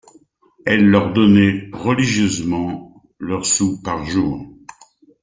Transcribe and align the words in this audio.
Elle 0.65 0.89
leur 0.89 1.13
donnait 1.13 1.69
religieusement 1.73 3.03
leur 3.19 3.45
sou 3.45 3.83
par 3.83 4.03
jour. 4.03 4.43